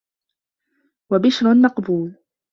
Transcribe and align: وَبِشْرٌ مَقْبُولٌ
وَبِشْرٌ 1.11 1.53
مَقْبُولٌ 1.55 2.13